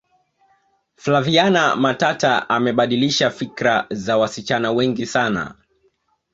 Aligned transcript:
flaviana 0.95 1.75
matata 1.75 2.49
amebadilisha 2.49 3.29
fikra 3.31 3.87
za 3.91 4.17
wasichana 4.17 4.71
wengi 4.71 5.05
sana 5.05 5.55